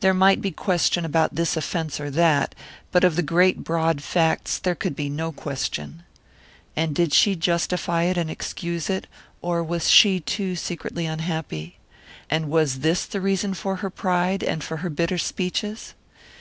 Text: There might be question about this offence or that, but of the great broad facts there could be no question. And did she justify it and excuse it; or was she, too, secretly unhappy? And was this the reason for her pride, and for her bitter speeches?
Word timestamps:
There 0.00 0.12
might 0.12 0.40
be 0.40 0.50
question 0.50 1.04
about 1.04 1.36
this 1.36 1.56
offence 1.56 2.00
or 2.00 2.10
that, 2.10 2.56
but 2.90 3.04
of 3.04 3.14
the 3.14 3.22
great 3.22 3.62
broad 3.62 4.02
facts 4.02 4.58
there 4.58 4.74
could 4.74 4.96
be 4.96 5.08
no 5.08 5.30
question. 5.30 6.02
And 6.74 6.92
did 6.92 7.14
she 7.14 7.36
justify 7.36 8.02
it 8.02 8.16
and 8.16 8.28
excuse 8.28 8.90
it; 8.90 9.06
or 9.40 9.62
was 9.62 9.88
she, 9.88 10.18
too, 10.18 10.56
secretly 10.56 11.06
unhappy? 11.06 11.78
And 12.28 12.50
was 12.50 12.80
this 12.80 13.06
the 13.06 13.20
reason 13.20 13.54
for 13.54 13.76
her 13.76 13.90
pride, 13.90 14.42
and 14.42 14.64
for 14.64 14.78
her 14.78 14.90
bitter 14.90 15.18
speeches? 15.18 15.94